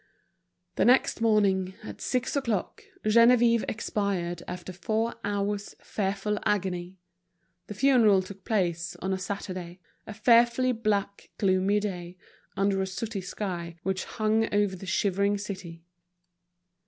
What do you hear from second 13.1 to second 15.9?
sky which hung over the shivering city.